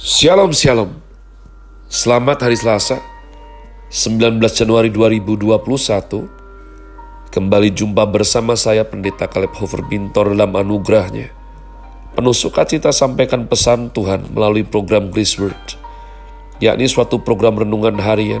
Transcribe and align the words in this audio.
Shalom 0.00 0.48
Shalom. 0.56 0.96
Selamat 1.84 2.48
hari 2.48 2.56
Selasa 2.56 3.04
19 3.92 4.40
Januari 4.48 4.88
2021 4.88 7.28
Kembali 7.28 7.68
jumpa 7.68 8.08
bersama 8.08 8.56
saya 8.56 8.88
Pendeta 8.88 9.28
Kaleb 9.28 9.52
Hofer 9.60 9.84
Bintor 9.84 10.32
dalam 10.32 10.56
anugerahnya. 10.56 11.28
Penuh 12.16 12.32
sukacita 12.32 12.96
sampaikan 12.96 13.44
pesan 13.44 13.92
Tuhan 13.92 14.32
melalui 14.32 14.64
program 14.64 15.12
Grace 15.12 15.36
Word 15.36 15.76
yakni 16.64 16.88
suatu 16.88 17.20
program 17.20 17.60
renungan 17.60 18.00
harian 18.00 18.40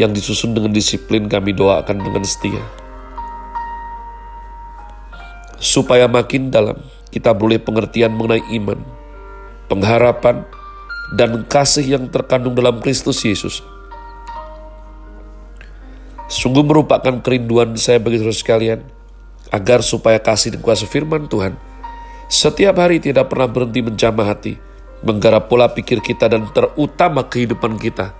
yang 0.00 0.16
disusun 0.16 0.56
dengan 0.56 0.72
disiplin 0.72 1.28
kami 1.28 1.52
doakan 1.52 2.00
dengan 2.00 2.24
setia. 2.24 2.64
Supaya 5.60 6.08
makin 6.08 6.48
dalam 6.48 6.80
kita 7.12 7.36
boleh 7.36 7.60
pengertian 7.60 8.16
mengenai 8.16 8.48
iman, 8.56 8.80
pengharapan, 9.68 10.48
dan 11.14 11.42
kasih 11.46 11.98
yang 11.98 12.04
terkandung 12.10 12.54
dalam 12.54 12.78
Kristus 12.78 13.22
Yesus. 13.22 13.62
Sungguh 16.30 16.62
merupakan 16.62 17.18
kerinduan 17.18 17.74
saya 17.74 17.98
bagi 17.98 18.22
saudara 18.22 18.36
sekalian, 18.36 18.80
agar 19.50 19.82
supaya 19.82 20.22
kasih 20.22 20.54
dan 20.54 20.62
kuasa 20.62 20.86
firman 20.86 21.26
Tuhan 21.26 21.58
setiap 22.30 22.78
hari 22.78 23.02
tidak 23.02 23.26
pernah 23.26 23.50
berhenti 23.50 23.82
menjamah 23.82 24.22
hati, 24.22 24.54
menggarap 25.02 25.50
pola 25.50 25.66
pikir 25.66 25.98
kita 25.98 26.30
dan 26.30 26.46
terutama 26.54 27.26
kehidupan 27.26 27.74
kita, 27.74 28.14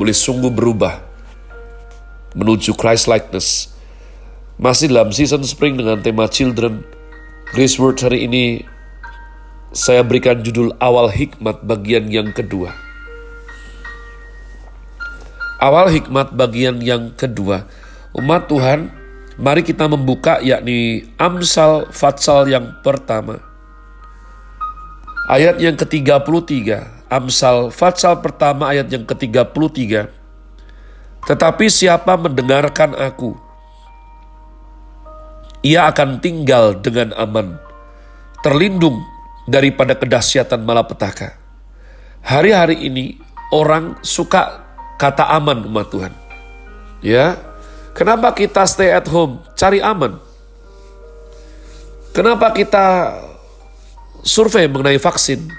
boleh 0.00 0.16
sungguh 0.16 0.48
berubah 0.48 1.04
menuju 2.32 2.72
Christ 2.80 3.12
likeness. 3.12 3.76
Masih 4.56 4.88
dalam 4.88 5.12
season 5.12 5.44
spring 5.44 5.76
dengan 5.76 6.00
tema 6.00 6.32
children, 6.32 6.80
Grace 7.52 7.76
Word 7.76 8.00
hari 8.00 8.24
ini 8.24 8.64
saya 9.70 10.02
berikan 10.02 10.42
judul 10.42 10.74
awal 10.82 11.06
hikmat 11.06 11.62
bagian 11.62 12.10
yang 12.10 12.34
kedua. 12.34 12.74
Awal 15.62 15.94
hikmat 15.94 16.34
bagian 16.34 16.82
yang 16.82 17.14
kedua. 17.14 17.70
Umat 18.10 18.50
Tuhan, 18.50 18.90
mari 19.38 19.62
kita 19.62 19.86
membuka 19.86 20.42
yakni 20.42 21.06
Amsal 21.14 21.86
Fatsal 21.94 22.50
yang 22.50 22.82
pertama. 22.82 23.38
Ayat 25.30 25.62
yang 25.62 25.78
ke-33, 25.78 26.50
Amsal 27.06 27.70
Fatsal 27.70 28.18
pertama 28.18 28.74
ayat 28.74 28.90
yang 28.90 29.06
ke-33. 29.06 30.10
Tetapi 31.30 31.66
siapa 31.70 32.18
mendengarkan 32.18 32.96
aku, 32.98 33.38
ia 35.62 35.86
akan 35.86 36.18
tinggal 36.18 36.74
dengan 36.80 37.12
aman, 37.14 37.60
terlindung 38.42 38.98
daripada 39.50 39.98
kedahsyatan 39.98 40.62
malapetaka. 40.62 41.34
Hari-hari 42.22 42.86
ini 42.86 43.18
orang 43.50 43.98
suka 44.06 44.62
kata 44.94 45.26
aman 45.34 45.66
umat 45.66 45.90
Tuhan. 45.90 46.14
Ya, 47.02 47.34
kenapa 47.98 48.30
kita 48.30 48.62
stay 48.70 48.94
at 48.94 49.10
home? 49.10 49.42
Cari 49.58 49.82
aman. 49.82 50.22
Kenapa 52.14 52.54
kita 52.54 53.16
survei 54.22 54.70
mengenai 54.70 55.00
vaksin? 55.02 55.50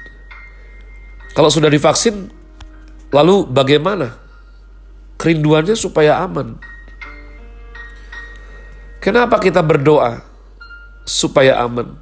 Kalau 1.35 1.51
sudah 1.51 1.71
divaksin, 1.71 2.31
lalu 3.11 3.47
bagaimana? 3.47 4.15
Kerinduannya 5.15 5.75
supaya 5.75 6.19
aman. 6.23 6.59
Kenapa 9.01 9.41
kita 9.41 9.65
berdoa 9.65 10.21
supaya 11.07 11.57
aman? 11.63 11.97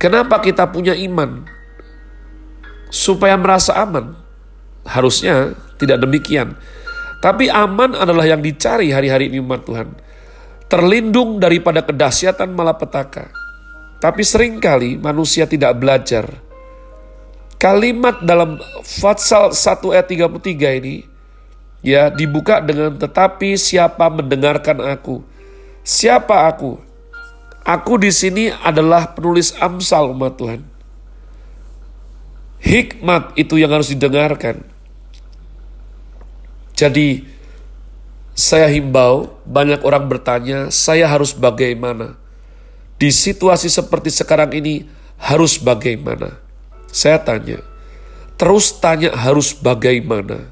Kenapa 0.00 0.40
kita 0.40 0.64
punya 0.72 0.96
iman? 0.96 1.44
Supaya 2.88 3.36
merasa 3.36 3.76
aman. 3.76 4.16
Harusnya 4.88 5.52
tidak 5.76 6.00
demikian. 6.00 6.56
Tapi 7.20 7.52
aman 7.52 7.92
adalah 7.92 8.24
yang 8.24 8.40
dicari 8.40 8.96
hari-hari 8.96 9.28
ini 9.28 9.44
umat 9.44 9.68
Tuhan. 9.68 9.92
Terlindung 10.72 11.36
daripada 11.36 11.84
kedahsyatan 11.84 12.48
malapetaka. 12.48 13.28
Tapi 14.00 14.24
sering 14.24 14.56
kali 14.56 14.96
manusia 14.96 15.44
tidak 15.44 15.76
belajar. 15.76 16.24
Kalimat 17.60 18.24
dalam 18.24 18.56
Fatsal 18.80 19.52
1 19.52 19.92
ayat 19.92 20.08
33 20.08 20.80
ini 20.80 21.04
ya 21.84 22.08
dibuka 22.08 22.64
dengan 22.64 22.96
tetapi 22.96 23.60
siapa 23.60 24.08
mendengarkan 24.08 24.80
aku? 24.80 25.20
Siapa 25.84 26.48
aku? 26.48 26.89
Aku 27.64 28.00
di 28.00 28.08
sini 28.08 28.48
adalah 28.48 29.12
penulis 29.12 29.52
Amsal 29.60 30.16
umat 30.16 30.40
Tuhan. 30.40 30.64
Hikmat 32.60 33.36
itu 33.40 33.56
yang 33.56 33.72
harus 33.72 33.92
didengarkan. 33.92 34.64
Jadi 36.76 37.24
saya 38.36 38.72
himbau 38.72 39.36
banyak 39.44 39.84
orang 39.84 40.08
bertanya, 40.08 40.72
saya 40.72 41.04
harus 41.04 41.36
bagaimana? 41.36 42.16
Di 43.00 43.12
situasi 43.12 43.68
seperti 43.68 44.12
sekarang 44.12 44.52
ini 44.56 44.88
harus 45.20 45.60
bagaimana? 45.60 46.40
Saya 46.88 47.20
tanya, 47.20 47.60
terus 48.40 48.72
tanya 48.76 49.12
harus 49.12 49.52
bagaimana? 49.56 50.48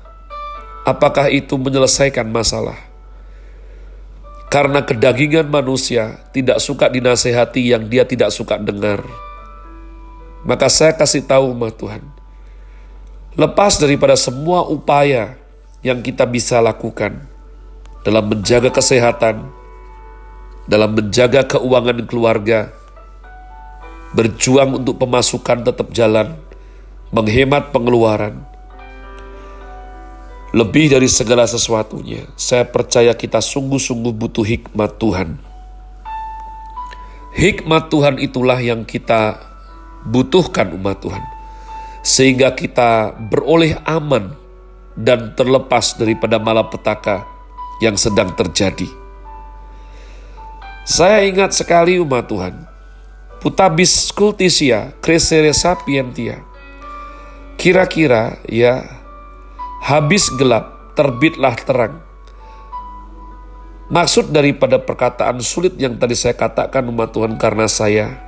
Apakah 0.85 1.29
itu 1.29 1.57
menyelesaikan 1.61 2.29
masalah? 2.29 2.88
Karena 4.49 4.81
kedagingan 4.81 5.45
manusia 5.53 6.25
tidak 6.33 6.65
suka 6.65 6.89
dinasehati 6.89 7.69
yang 7.69 7.85
dia 7.85 8.09
tidak 8.09 8.33
suka 8.33 8.57
dengar. 8.57 9.05
Maka 10.49 10.73
saya 10.73 10.97
kasih 10.97 11.29
tahu 11.29 11.53
umat 11.53 11.77
Tuhan. 11.77 12.01
Lepas 13.37 13.77
daripada 13.77 14.17
semua 14.17 14.65
upaya 14.65 15.37
yang 15.85 16.01
kita 16.01 16.25
bisa 16.25 16.59
lakukan 16.65 17.29
dalam 18.09 18.25
menjaga 18.25 18.73
kesehatan, 18.73 19.53
dalam 20.65 20.91
menjaga 20.97 21.45
keuangan 21.45 22.09
keluarga, 22.09 22.73
berjuang 24.17 24.81
untuk 24.81 24.97
pemasukan 24.97 25.61
tetap 25.61 25.93
jalan, 25.93 26.41
menghemat 27.13 27.69
pengeluaran, 27.69 28.49
lebih 30.57 30.89
dari 30.89 31.09
segala 31.13 31.45
sesuatunya, 31.45 32.25
saya 32.33 32.65
percaya 32.65 33.13
kita 33.13 33.41
sungguh-sungguh 33.41 34.13
butuh 34.17 34.45
hikmat 34.45 34.97
Tuhan. 34.97 35.37
Hikmat 37.37 37.93
Tuhan 37.93 38.17
itulah 38.19 38.57
yang 38.57 38.89
kita 38.89 39.37
butuhkan 40.09 40.73
umat 40.75 41.05
Tuhan. 41.05 41.25
Sehingga 42.01 42.57
kita 42.57 43.13
beroleh 43.29 43.77
aman 43.85 44.33
dan 44.97 45.37
terlepas 45.37 45.95
daripada 46.01 46.41
malapetaka 46.41 47.29
yang 47.85 48.01
sedang 48.01 48.33
terjadi. 48.33 48.89
Saya 50.89 51.29
ingat 51.29 51.53
sekali 51.53 52.01
umat 52.01 52.25
Tuhan, 52.25 52.55
Putabis 53.39 54.11
cultisia, 54.11 54.91
crescere 54.99 55.55
sapientia. 55.55 56.43
Kira-kira 57.55 58.43
ya 58.51 58.98
habis 59.83 60.29
gelap, 60.35 60.95
terbitlah 60.99 61.55
terang. 61.63 61.95
Maksud 63.89 64.35
daripada 64.37 64.77
perkataan 64.77 65.41
sulit 65.41 65.73
yang 65.81 65.97
tadi 65.97 66.13
saya 66.13 66.37
katakan 66.37 66.85
umat 66.93 67.09
Tuhan 67.09 67.41
karena 67.41 67.65
saya 67.65 68.21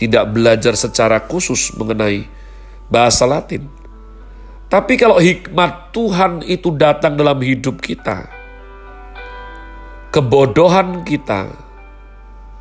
tidak 0.00 0.32
belajar 0.32 0.72
secara 0.72 1.20
khusus 1.20 1.76
mengenai 1.76 2.24
bahasa 2.88 3.28
Latin. 3.28 3.68
Tapi 4.72 4.96
kalau 4.96 5.20
hikmat 5.20 5.92
Tuhan 5.92 6.40
itu 6.48 6.72
datang 6.72 7.20
dalam 7.20 7.36
hidup 7.44 7.84
kita, 7.84 8.32
kebodohan 10.08 11.04
kita 11.04 11.52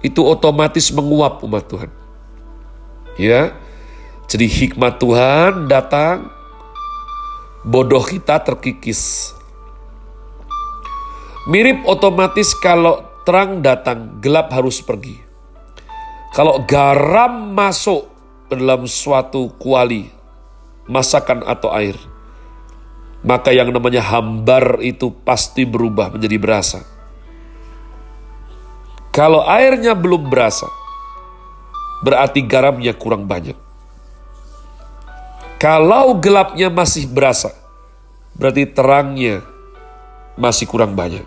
itu 0.03 0.19
otomatis 0.19 0.91
menguap 0.91 1.39
umat 1.47 1.63
Tuhan. 1.71 1.91
Ya. 3.15 3.55
Jadi 4.27 4.47
hikmat 4.47 4.99
Tuhan 4.99 5.71
datang 5.71 6.31
bodoh 7.61 8.01
kita 8.01 8.41
terkikis. 8.41 9.33
Mirip 11.49 11.85
otomatis 11.89 12.53
kalau 12.57 13.01
terang 13.25 13.65
datang, 13.65 14.21
gelap 14.21 14.53
harus 14.53 14.81
pergi. 14.81 15.17
Kalau 16.31 16.63
garam 16.63 17.51
masuk 17.51 18.07
dalam 18.47 18.85
suatu 18.85 19.51
kuali, 19.57 20.07
masakan 20.85 21.43
atau 21.43 21.73
air, 21.73 21.97
maka 23.25 23.51
yang 23.51 23.73
namanya 23.73 24.05
hambar 24.05 24.79
itu 24.79 25.11
pasti 25.25 25.65
berubah 25.65 26.13
menjadi 26.13 26.37
berasa. 26.37 26.79
Kalau 29.11 29.43
airnya 29.43 29.91
belum 29.91 30.31
berasa, 30.31 30.71
berarti 32.05 32.47
garamnya 32.47 32.95
kurang 32.95 33.27
banyak. 33.27 33.70
Kalau 35.61 36.17
gelapnya 36.17 36.73
masih 36.73 37.05
berasa, 37.05 37.53
berarti 38.33 38.65
terangnya 38.65 39.45
masih 40.33 40.65
kurang 40.65 40.97
banyak. 40.97 41.21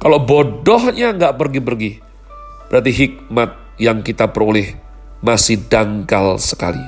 Kalau 0.00 0.16
bodohnya 0.16 1.12
nggak 1.12 1.36
pergi-pergi, 1.36 2.00
berarti 2.72 2.90
hikmat 2.96 3.52
yang 3.76 4.00
kita 4.00 4.32
peroleh 4.32 4.80
masih 5.20 5.60
dangkal 5.68 6.40
sekali. 6.40 6.80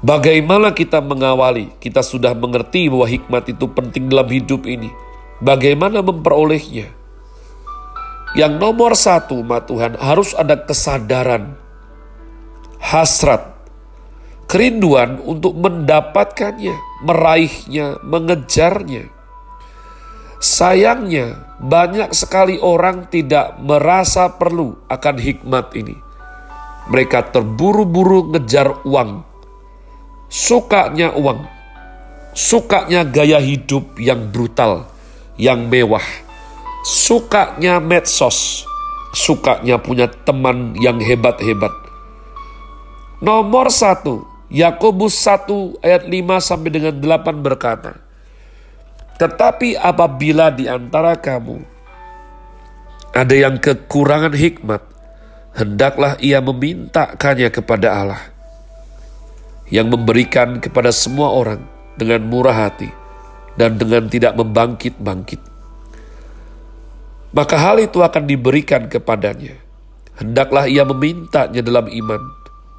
Bagaimana 0.00 0.72
kita 0.72 1.04
mengawali? 1.04 1.68
Kita 1.76 2.00
sudah 2.00 2.32
mengerti 2.32 2.88
bahwa 2.88 3.04
hikmat 3.04 3.52
itu 3.52 3.68
penting 3.68 4.08
dalam 4.08 4.32
hidup 4.32 4.64
ini. 4.64 4.88
Bagaimana 5.44 6.00
memperolehnya? 6.00 6.88
Yang 8.32 8.52
nomor 8.56 8.96
satu, 8.96 9.44
ma 9.44 9.60
Tuhan, 9.60 10.00
harus 10.00 10.32
ada 10.32 10.56
kesadaran, 10.56 11.52
hasrat, 12.80 13.47
kerinduan 14.48 15.20
untuk 15.28 15.54
mendapatkannya, 15.60 17.04
meraihnya, 17.04 18.00
mengejarnya. 18.00 19.12
Sayangnya, 20.40 21.58
banyak 21.60 22.16
sekali 22.16 22.56
orang 22.56 23.12
tidak 23.12 23.60
merasa 23.60 24.32
perlu 24.40 24.88
akan 24.88 25.16
hikmat 25.20 25.76
ini. 25.76 25.94
Mereka 26.88 27.28
terburu-buru 27.36 28.32
ngejar 28.32 28.80
uang, 28.88 29.20
sukanya 30.32 31.12
uang, 31.12 31.44
sukanya 32.32 33.04
gaya 33.04 33.44
hidup 33.44 34.00
yang 34.00 34.32
brutal, 34.32 34.88
yang 35.36 35.68
mewah, 35.68 36.06
sukanya 36.88 37.76
medsos, 37.84 38.64
sukanya 39.12 39.76
punya 39.76 40.08
teman 40.08 40.72
yang 40.80 40.96
hebat-hebat. 40.96 41.74
Nomor 43.18 43.68
satu, 43.74 44.37
Yakobus 44.48 45.12
1 45.28 45.84
ayat 45.84 46.08
5 46.08 46.40
sampai 46.40 46.70
dengan 46.72 46.94
8 46.96 47.44
berkata, 47.44 48.00
Tetapi 49.20 49.76
apabila 49.76 50.48
di 50.48 50.64
antara 50.64 51.20
kamu 51.20 51.60
ada 53.12 53.34
yang 53.36 53.60
kekurangan 53.60 54.32
hikmat, 54.32 54.80
hendaklah 55.52 56.16
ia 56.22 56.40
memintakannya 56.40 57.52
kepada 57.52 57.88
Allah 57.92 58.22
yang 59.68 59.92
memberikan 59.92 60.64
kepada 60.64 60.88
semua 60.96 61.28
orang 61.28 61.60
dengan 62.00 62.24
murah 62.24 62.56
hati 62.56 62.88
dan 63.60 63.76
dengan 63.76 64.08
tidak 64.08 64.32
membangkit-bangkit. 64.32 65.44
Maka 67.36 67.56
hal 67.60 67.84
itu 67.84 68.00
akan 68.00 68.24
diberikan 68.24 68.88
kepadanya. 68.88 69.60
Hendaklah 70.16 70.64
ia 70.64 70.88
memintanya 70.88 71.60
dalam 71.60 71.84
iman, 71.92 72.22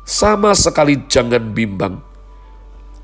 sama 0.10 0.58
sekali 0.58 1.06
jangan 1.06 1.54
bimbang. 1.54 2.02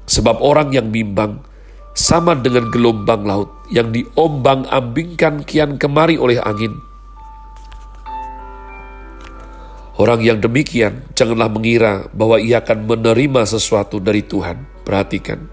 Sebab 0.10 0.42
orang 0.42 0.74
yang 0.74 0.90
bimbang 0.90 1.46
sama 1.94 2.34
dengan 2.34 2.74
gelombang 2.74 3.22
laut 3.30 3.54
yang 3.70 3.94
diombang-ambingkan 3.94 5.46
kian 5.46 5.78
kemari 5.78 6.18
oleh 6.18 6.42
angin 6.42 6.74
Orang 9.96 10.28
yang 10.28 10.44
demikian 10.44 11.08
janganlah 11.16 11.48
mengira 11.48 12.12
bahwa 12.12 12.36
ia 12.36 12.60
akan 12.60 12.84
menerima 12.84 13.48
sesuatu 13.48 14.04
dari 14.04 14.28
Tuhan. 14.28 14.84
Perhatikan. 14.84 15.48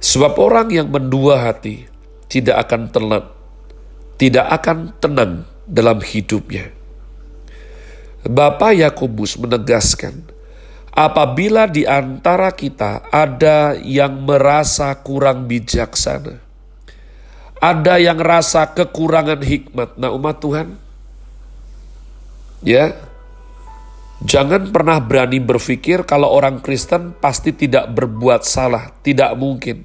Sebab 0.00 0.40
orang 0.40 0.72
yang 0.72 0.88
mendua 0.88 1.44
hati 1.44 1.84
tidak 2.32 2.64
akan 2.64 2.88
tenang, 2.88 3.28
tidak 4.16 4.46
akan 4.50 4.78
tenang 4.98 5.32
dalam 5.68 6.00
hidupnya. 6.00 6.72
Bapak 8.24 8.72
Yakobus 8.72 9.36
menegaskan, 9.36 10.26
apabila 10.96 11.68
di 11.68 11.84
antara 11.84 12.50
kita 12.56 13.12
ada 13.12 13.76
yang 13.76 14.24
merasa 14.24 14.96
kurang 15.04 15.44
bijaksana, 15.44 16.40
ada 17.60 17.94
yang 18.00 18.16
rasa 18.16 18.72
kekurangan 18.72 19.44
hikmat, 19.44 20.00
nah 20.00 20.10
umat 20.16 20.40
Tuhan, 20.40 20.68
ya, 22.64 22.96
Jangan 24.16 24.72
pernah 24.72 24.96
berani 24.96 25.44
berpikir 25.44 26.08
kalau 26.08 26.32
orang 26.32 26.64
Kristen 26.64 27.12
pasti 27.12 27.52
tidak 27.52 27.92
berbuat 27.92 28.48
salah, 28.48 28.88
tidak 29.04 29.36
mungkin. 29.36 29.84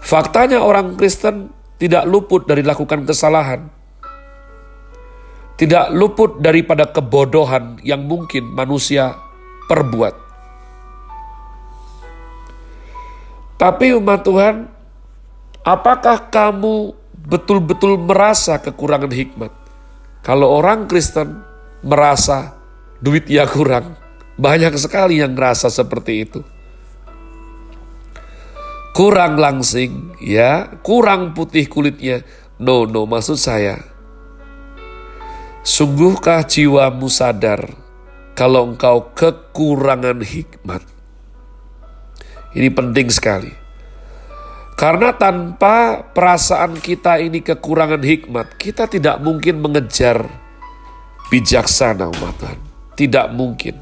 Faktanya 0.00 0.64
orang 0.64 0.96
Kristen 0.96 1.52
tidak 1.76 2.08
luput 2.08 2.48
dari 2.48 2.64
lakukan 2.64 3.04
kesalahan. 3.04 3.68
Tidak 5.58 5.90
luput 5.90 6.38
daripada 6.38 6.86
kebodohan 6.86 7.82
yang 7.82 8.06
mungkin 8.06 8.54
manusia 8.54 9.18
perbuat. 9.66 10.14
Tapi 13.58 13.90
umat 13.98 14.22
Tuhan, 14.22 14.70
apakah 15.66 16.30
kamu 16.30 16.94
betul-betul 17.26 17.98
merasa 17.98 18.62
kekurangan 18.62 19.10
hikmat? 19.10 19.50
Kalau 20.22 20.62
orang 20.62 20.86
Kristen 20.86 21.42
merasa 21.82 22.54
duit 23.02 23.26
ya 23.26 23.42
kurang. 23.50 23.98
Banyak 24.38 24.78
sekali 24.78 25.18
yang 25.18 25.34
merasa 25.34 25.66
seperti 25.66 26.22
itu. 26.22 26.40
Kurang 28.94 29.38
langsing, 29.38 30.14
ya, 30.22 30.78
kurang 30.86 31.34
putih 31.34 31.66
kulitnya. 31.66 32.22
No, 32.62 32.86
no, 32.86 33.06
maksud 33.06 33.34
saya. 33.38 33.97
Sungguhkah 35.68 36.48
jiwamu 36.48 37.12
sadar 37.12 37.60
kalau 38.32 38.72
engkau 38.72 39.12
kekurangan 39.12 40.24
hikmat? 40.24 40.80
Ini 42.56 42.72
penting 42.72 43.12
sekali. 43.12 43.52
Karena 44.80 45.12
tanpa 45.12 46.08
perasaan 46.16 46.80
kita 46.80 47.20
ini 47.20 47.44
kekurangan 47.44 48.00
hikmat, 48.00 48.56
kita 48.56 48.88
tidak 48.88 49.20
mungkin 49.20 49.60
mengejar 49.60 50.24
bijaksana 51.28 52.16
umat 52.16 52.34
Tuhan. 52.40 52.60
Tidak 52.96 53.26
mungkin. 53.36 53.76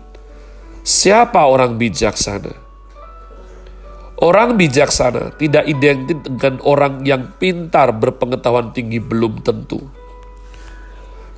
Siapa 0.83 1.47
orang 1.47 1.79
bijaksana? 1.79 2.51
Orang 4.27 4.59
bijaksana 4.59 5.39
tidak 5.39 5.71
identik 5.71 6.19
dengan 6.27 6.59
orang 6.67 7.07
yang 7.07 7.31
pintar 7.39 7.95
berpengetahuan 7.95 8.75
tinggi 8.75 8.99
belum 8.99 9.47
tentu. 9.47 9.96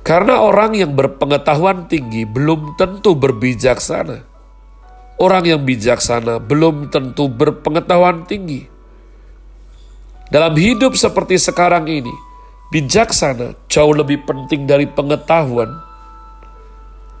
Karena 0.09 0.41
orang 0.41 0.73
yang 0.73 0.97
berpengetahuan 0.97 1.85
tinggi 1.85 2.25
belum 2.25 2.73
tentu 2.81 3.13
berbijaksana. 3.13 4.25
Orang 5.21 5.45
yang 5.45 5.61
bijaksana 5.61 6.41
belum 6.41 6.89
tentu 6.89 7.29
berpengetahuan 7.29 8.25
tinggi. 8.25 8.65
Dalam 10.33 10.57
hidup 10.57 10.97
seperti 10.97 11.37
sekarang 11.37 11.85
ini, 11.85 12.09
bijaksana 12.73 13.53
jauh 13.69 13.93
lebih 13.93 14.25
penting 14.25 14.65
dari 14.65 14.89
pengetahuan 14.89 15.77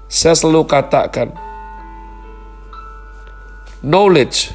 saya 0.09 0.33
selalu 0.33 0.65
katakan, 0.65 1.29
knowledge 3.85 4.49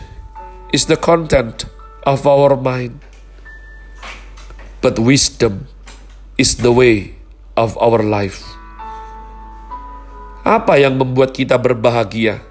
is 0.74 0.90
the 0.90 0.98
content 0.98 1.70
of 2.02 2.26
our 2.26 2.58
mind, 2.58 2.98
but 4.82 4.98
wisdom 4.98 5.70
is 6.34 6.58
the 6.58 6.74
way 6.74 7.13
of 7.54 7.78
our 7.78 8.02
life. 8.02 8.42
Apa 10.44 10.76
yang 10.76 11.00
membuat 11.00 11.32
kita 11.32 11.56
berbahagia? 11.56 12.42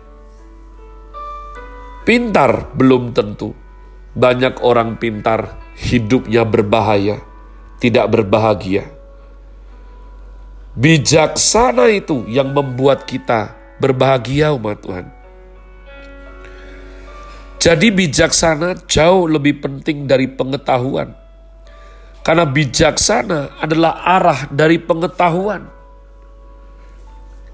Pintar 2.03 2.73
belum 2.73 3.13
tentu. 3.13 3.53
Banyak 4.13 4.61
orang 4.61 4.97
pintar 5.01 5.57
hidupnya 5.77 6.45
berbahaya, 6.45 7.21
tidak 7.81 8.13
berbahagia. 8.13 8.85
Bijaksana 10.73 11.89
itu 11.89 12.25
yang 12.29 12.53
membuat 12.53 13.05
kita 13.05 13.53
berbahagia 13.81 14.53
umat 14.53 14.81
Tuhan. 14.81 15.05
Jadi 17.61 17.87
bijaksana 17.95 18.85
jauh 18.85 19.25
lebih 19.29 19.63
penting 19.63 20.03
dari 20.05 20.27
pengetahuan. 20.27 21.22
Karena 22.23 22.47
bijaksana 22.47 23.59
adalah 23.59 23.99
arah 24.03 24.47
dari 24.47 24.79
pengetahuan. 24.79 25.67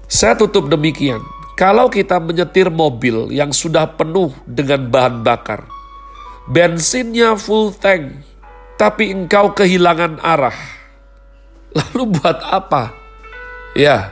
Saya 0.06 0.38
tutup 0.38 0.70
demikian. 0.70 1.22
Kalau 1.58 1.90
kita 1.92 2.22
menyetir 2.22 2.72
mobil 2.72 3.28
yang 3.34 3.52
sudah 3.52 3.84
penuh 3.98 4.32
dengan 4.48 4.88
bahan 4.88 5.20
bakar, 5.20 5.68
bensinnya 6.48 7.36
full 7.36 7.74
tank, 7.76 8.24
tapi 8.80 9.12
engkau 9.12 9.52
kehilangan 9.52 10.22
arah. 10.24 10.56
Lalu 11.70 12.18
buat 12.18 12.38
apa 12.42 13.00
Ya, 13.70 14.10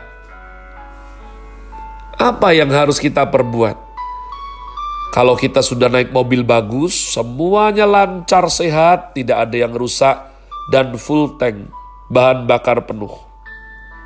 apa 2.15 2.55
yang 2.55 2.71
harus 2.71 3.03
kita 3.03 3.27
perbuat? 3.27 3.75
Kalau 5.11 5.35
kita 5.35 5.67
sudah 5.67 5.91
naik 5.91 6.15
mobil 6.15 6.47
bagus, 6.47 6.95
semuanya 6.95 7.83
lancar 7.83 8.47
sehat, 8.55 9.19
tidak 9.19 9.51
ada 9.51 9.57
yang 9.59 9.75
rusak, 9.75 10.28
dan 10.69 10.95
full 11.01 11.41
tank, 11.41 11.73
bahan 12.13 12.45
bakar 12.45 12.85
penuh. 12.85 13.13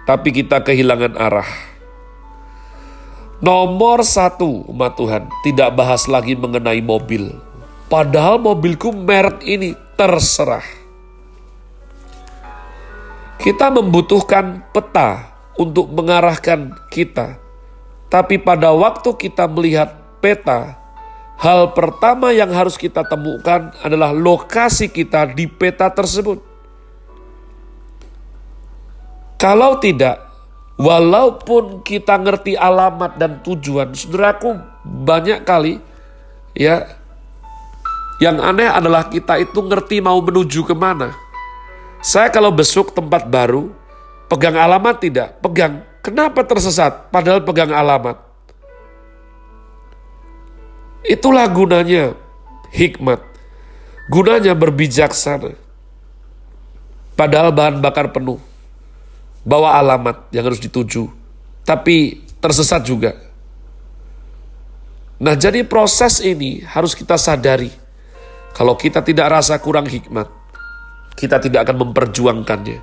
Tapi 0.06 0.30
kita 0.30 0.62
kehilangan 0.62 1.18
arah. 1.18 1.50
Nomor 3.42 4.06
satu, 4.06 4.62
umat 4.70 4.94
Tuhan, 4.94 5.26
tidak 5.42 5.74
bahas 5.74 6.06
lagi 6.06 6.38
mengenai 6.38 6.78
mobil. 6.78 7.34
Padahal 7.90 8.38
mobilku 8.38 8.94
merek 8.94 9.42
ini 9.42 9.74
terserah. 9.98 10.62
Kita 13.42 13.74
membutuhkan 13.74 14.62
peta 14.70 15.34
untuk 15.58 15.90
mengarahkan 15.90 16.70
kita. 16.86 17.42
Tapi 18.06 18.38
pada 18.38 18.70
waktu 18.70 19.10
kita 19.18 19.50
melihat 19.50 19.90
peta, 20.22 20.78
hal 21.42 21.74
pertama 21.74 22.30
yang 22.30 22.54
harus 22.54 22.78
kita 22.78 23.02
temukan 23.02 23.74
adalah 23.82 24.14
lokasi 24.14 24.86
kita 24.86 25.26
di 25.34 25.50
peta 25.50 25.90
tersebut. 25.90 26.51
Kalau 29.42 29.82
tidak, 29.82 30.22
walaupun 30.78 31.82
kita 31.82 32.14
ngerti 32.14 32.54
alamat 32.54 33.18
dan 33.18 33.42
tujuan, 33.42 33.90
saudaraku 33.90 34.54
banyak 34.86 35.42
kali 35.42 35.82
ya 36.54 36.86
yang 38.22 38.38
aneh 38.38 38.70
adalah 38.70 39.10
kita 39.10 39.42
itu 39.42 39.58
ngerti 39.58 39.98
mau 39.98 40.22
menuju 40.22 40.62
ke 40.62 40.78
mana. 40.78 41.10
Saya 41.98 42.30
kalau 42.30 42.54
besuk 42.54 42.94
tempat 42.94 43.26
baru, 43.26 43.74
pegang 44.30 44.54
alamat 44.54 45.02
tidak, 45.02 45.42
pegang. 45.42 45.82
Kenapa 46.06 46.46
tersesat? 46.46 47.10
Padahal 47.10 47.42
pegang 47.42 47.74
alamat. 47.74 48.22
Itulah 51.02 51.50
gunanya 51.50 52.14
hikmat. 52.70 53.18
Gunanya 54.06 54.54
berbijaksana. 54.54 55.58
Padahal 57.18 57.50
bahan 57.50 57.82
bakar 57.82 58.06
penuh. 58.14 58.51
Bawa 59.42 59.78
alamat 59.78 60.30
yang 60.30 60.46
harus 60.46 60.62
dituju. 60.62 61.10
Tapi 61.66 62.22
tersesat 62.42 62.82
juga. 62.86 63.14
Nah 65.22 65.38
jadi 65.38 65.62
proses 65.62 66.18
ini 66.18 66.62
harus 66.66 66.98
kita 66.98 67.14
sadari. 67.14 67.70
Kalau 68.52 68.74
kita 68.74 69.00
tidak 69.00 69.30
rasa 69.30 69.56
kurang 69.62 69.86
hikmat, 69.86 70.26
kita 71.14 71.38
tidak 71.38 71.70
akan 71.70 71.88
memperjuangkannya. 71.88 72.78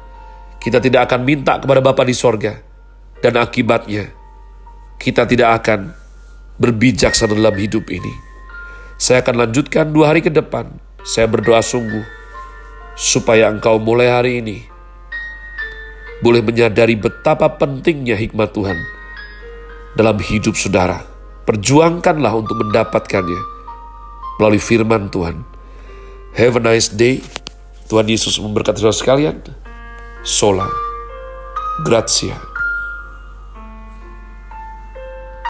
Kita 0.60 0.80
tidak 0.80 1.12
akan 1.12 1.22
minta 1.24 1.60
kepada 1.60 1.80
Bapa 1.84 2.04
di 2.08 2.16
sorga. 2.16 2.56
Dan 3.20 3.36
akibatnya, 3.36 4.08
kita 4.96 5.28
tidak 5.28 5.64
akan 5.64 5.92
berbijaksana 6.56 7.36
dalam 7.36 7.56
hidup 7.60 7.88
ini. 7.92 8.12
Saya 8.96 9.24
akan 9.24 9.48
lanjutkan 9.48 9.92
dua 9.92 10.12
hari 10.16 10.24
ke 10.24 10.32
depan. 10.32 10.72
Saya 11.04 11.28
berdoa 11.28 11.64
sungguh 11.64 12.04
supaya 13.00 13.48
engkau 13.48 13.80
mulai 13.80 14.12
hari 14.12 14.44
ini 14.44 14.79
boleh 16.20 16.44
menyadari 16.44 17.00
betapa 17.00 17.48
pentingnya 17.56 18.16
hikmat 18.20 18.52
Tuhan 18.52 18.78
dalam 19.96 20.20
hidup 20.20 20.56
saudara. 20.56 21.04
Perjuangkanlah 21.48 22.34
untuk 22.38 22.62
mendapatkannya 22.62 23.42
melalui 24.38 24.62
firman 24.62 25.10
Tuhan. 25.10 25.42
Have 26.38 26.62
a 26.62 26.64
nice 26.64 26.94
day. 26.94 27.26
Tuhan 27.90 28.06
Yesus 28.06 28.38
memberkati 28.38 28.86
saudara 28.86 28.94
sekalian. 28.94 29.36
Sola. 30.22 30.70
Grazie. 31.82 32.49